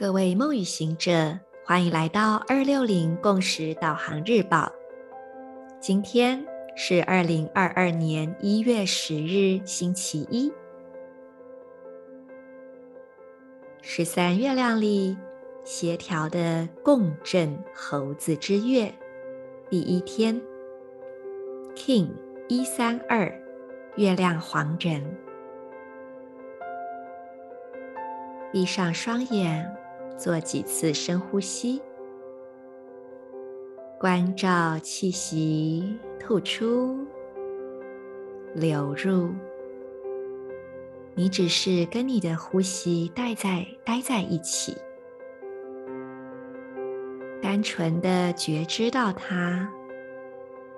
[0.00, 4.72] 各位梦与行者，欢迎来到二六零共识导航日报。
[5.78, 6.42] 今天
[6.74, 10.50] 是二零二二年一月十日，星期一，
[13.82, 15.14] 十三月亮里
[15.64, 18.90] 协调的共振猴子之月
[19.68, 20.40] 第一天
[21.76, 22.08] ，King
[22.48, 23.30] 一三二，
[23.96, 25.04] 月亮黄人。
[28.50, 29.76] 闭上双眼，
[30.20, 31.80] 做几次深呼吸，
[33.98, 37.06] 关照气息吐出、
[38.54, 39.30] 流入。
[41.14, 44.76] 你只是跟你的呼吸待在待在一起，
[47.40, 49.66] 单纯的觉知到它，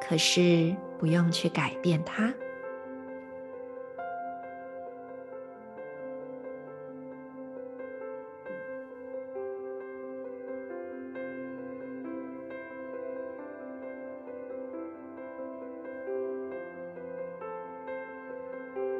[0.00, 2.32] 可是不用去改变它。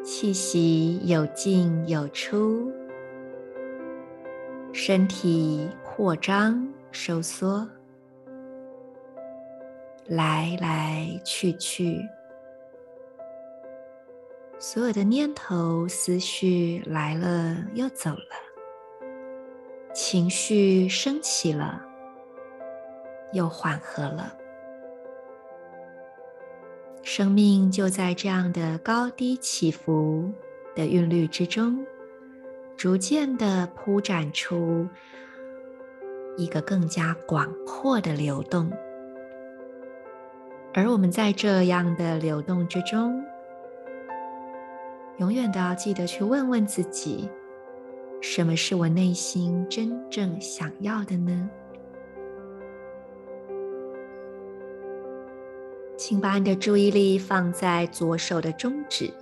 [0.07, 2.73] 气息有进有出，
[4.73, 7.69] 身体扩张收缩，
[10.07, 12.01] 来来去去，
[14.61, 19.03] 所有的念头思绪来了又走了，
[19.93, 21.85] 情绪升起了
[23.33, 24.33] 又缓和了。
[27.09, 30.29] 生命就在这样的高低起伏
[30.75, 31.87] 的韵律之中，
[32.77, 34.89] 逐渐的铺展出
[36.37, 38.69] 一个更加广阔的流动。
[40.75, 43.23] 而我们在这样的流动之中，
[45.19, 47.31] 永远都要记得去问问自己：
[48.21, 51.49] 什么是我内心真正想要的呢？
[56.09, 59.13] 请把你的注意力放在左手的中指。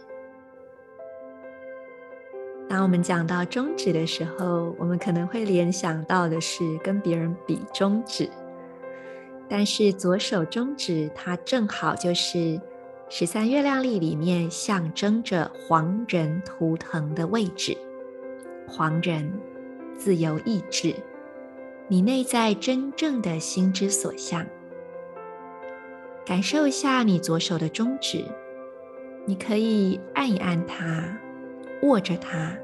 [2.69, 8.29] 当我们讲到中指的时候，我们可能会联想到的是跟别人比中指，
[9.49, 12.61] 但是左手中指它正好就是
[13.09, 17.75] 十三月亮历里面象征着黄人图腾的位置。
[18.69, 19.33] 黄人，
[19.97, 20.95] 自由意志，
[21.89, 24.45] 你内在真正的心之所向。
[26.25, 28.25] 感受一下你左手的中指，
[29.27, 31.17] 你可以按一按它，
[31.83, 32.57] 握着它。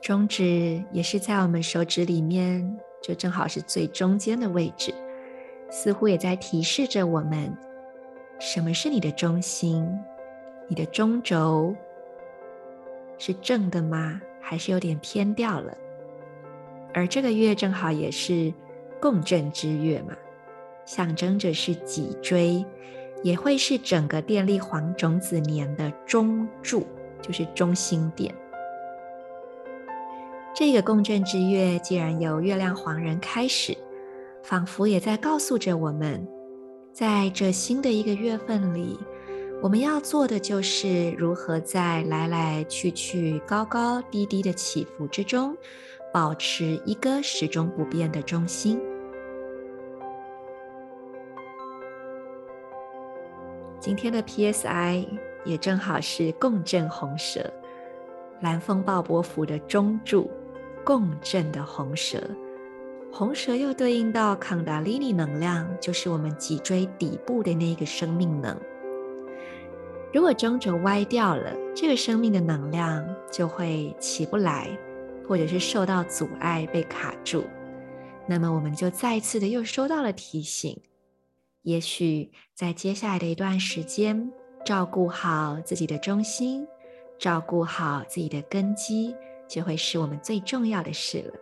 [0.00, 4.94] 中指也是在我们手指里面，就正好是最中间的位置，
[5.70, 7.54] 似乎也在提示着我们：
[8.38, 9.86] 什么是你的中心？
[10.68, 11.76] 你的中轴
[13.18, 14.22] 是正的吗？
[14.50, 15.76] 还是有点偏掉了，
[16.94, 18.50] 而这个月正好也是
[18.98, 20.16] 共振之月嘛，
[20.86, 22.64] 象征着是脊椎，
[23.22, 26.86] 也会是整个电力黄种子年的中柱，
[27.20, 28.34] 就是中心点。
[30.54, 33.76] 这个共振之月既然由月亮黄人开始，
[34.42, 36.26] 仿佛也在告诉着我们，
[36.90, 38.98] 在这新的一个月份里。
[39.60, 45.56] 我们要做的就是如何在来来去去、高高低低的起伏之中，
[46.12, 48.80] 保持一个始终不变的中心。
[53.80, 55.04] 今天的 PSI
[55.44, 57.52] 也正好是共振红蛇，
[58.40, 60.30] 蓝风暴波符的中柱，
[60.84, 62.22] 共振的红蛇。
[63.12, 68.56] 红蛇又对应到康达利尼能量，就是我们脊椎底部的那个生命能。
[70.12, 74.68] 如果中轴歪掉了，这个生命的能量就会起不来，
[75.28, 77.44] 或者是受到阻碍被卡住。
[78.26, 80.80] 那么我们就再次的又收到了提醒，
[81.62, 84.30] 也许在接下来的一段时间，
[84.64, 86.66] 照顾好自己的中心，
[87.18, 89.14] 照顾好自己的根基，
[89.46, 91.34] 就会是我们最重要的事了。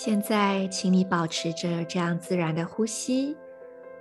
[0.00, 3.36] 现在，请你保持着这样自然的呼吸，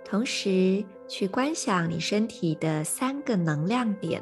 [0.06, 4.22] 同时去观想你身体的三个能量点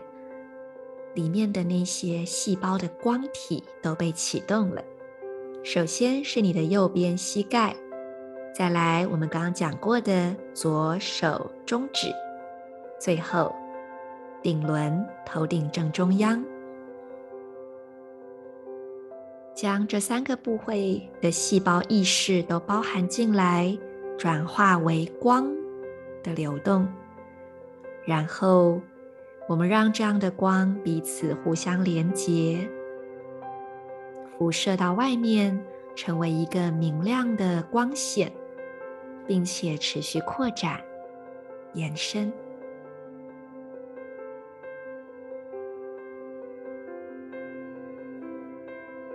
[1.16, 4.82] 里面的那些细胞的光体都被启动了。
[5.66, 7.76] 首先是你的右边膝盖，
[8.58, 12.08] 再来我们刚刚讲过的左手中指，
[12.98, 13.54] 最后
[14.42, 16.42] 顶轮头顶正中央。
[19.56, 23.76] 将这三个部位的细胞意识都包含进来，
[24.18, 25.50] 转化为光
[26.22, 26.86] 的流动。
[28.06, 28.82] 然后，
[29.48, 32.70] 我们让这样的光彼此互相连接，
[34.38, 35.58] 辐射到外面，
[35.96, 38.30] 成为一个明亮的光线，
[39.26, 40.82] 并且持续扩展、
[41.74, 42.32] 延伸。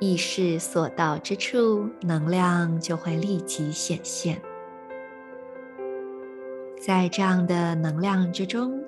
[0.00, 4.40] 意识所到之处，能量就会立即显现。
[6.80, 8.82] 在这样的能量之中，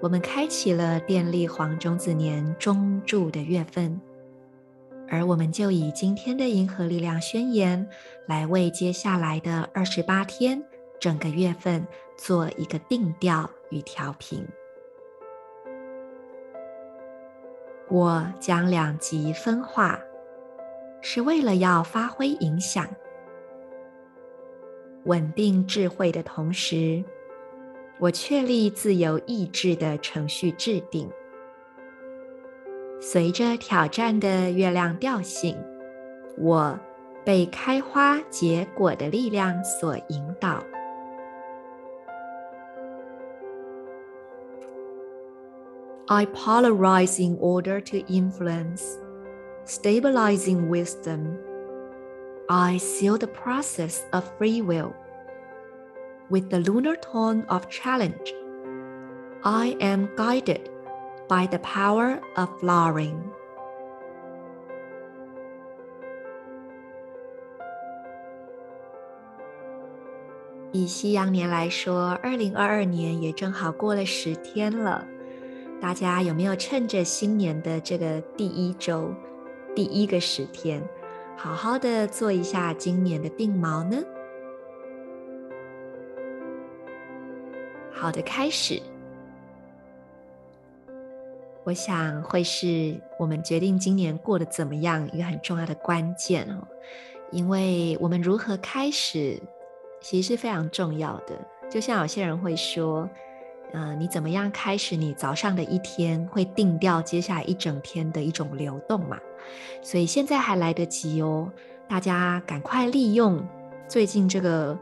[0.00, 4.00] 我们开启了电力黄种子年中柱的月份，
[5.08, 7.84] 而我们就以今天的银河力量宣言
[8.28, 10.62] 来为接下来的二十八天
[11.00, 11.84] 整个月份
[12.16, 14.46] 做一个定调与调频。
[17.88, 19.98] 我将两极分化。
[21.02, 22.86] 是为了要发挥影响、
[25.04, 27.04] 稳定智慧的同时，
[27.98, 31.10] 我确立自由意志的程序制定。
[33.00, 35.56] 随着挑战的月亮调性，
[36.38, 36.78] 我
[37.24, 40.62] 被开花结果的力量所引导。
[46.06, 49.01] I polarize in order to influence.
[49.71, 51.37] Stabilizing wisdom,
[52.47, 54.93] I seal the process of free will.
[56.29, 58.33] With the lunar tone of challenge,
[59.43, 60.69] I am guided
[61.27, 63.17] by the power of flowering.
[70.73, 75.05] 以西洋年来说，二零二二年也正好过了十天了。
[75.81, 79.13] 大家有没有趁着新年的这个第一周？
[79.74, 80.82] 第一个十天，
[81.34, 84.02] 好好的做一下今年的定锚呢。
[87.90, 88.82] 好的开始，
[91.64, 96.68] 我想会是我们决定今年过得怎么样一个很重要的关键哦。
[97.30, 99.40] 因为我们如何开始，
[100.02, 101.34] 其实是非常重要的。
[101.70, 103.08] 就像有些人会说，
[103.72, 109.18] 呃，你怎么样开始你早上的一天，会定掉接下来一整天的一种流动嘛。
[109.82, 111.50] 所以现在还来得及哦，
[111.88, 113.42] 大家赶快利用
[113.88, 114.78] 最近这个，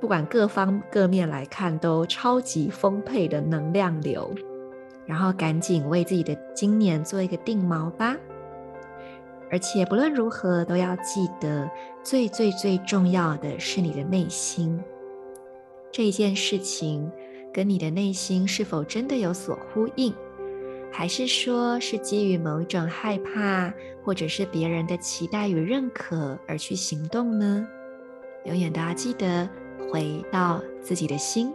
[0.00, 4.32] 不管各方各面来看都超级丰沛的能量流，
[5.06, 8.16] 然后赶紧为自己的今年做一个定锚吧。
[9.50, 11.68] 而且不论如何，都要记得
[12.04, 14.80] 最最最重要的是你的内心，
[15.90, 17.10] 这一件事情
[17.52, 20.14] 跟你的内心是否真的有所呼应？
[20.92, 23.72] 还是说，是基于某一种害怕，
[24.02, 27.66] 或者是别人的期待与认可而去行动呢？
[28.44, 29.48] 永远都要记得
[29.90, 31.52] 回到自己的心。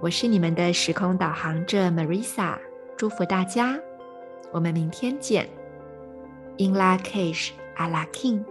[0.00, 2.58] 我是你们的时空导航者 Marisa，
[2.96, 3.78] 祝福大家，
[4.52, 5.48] 我们明天见。
[6.58, 8.44] In Lak'ech Ala king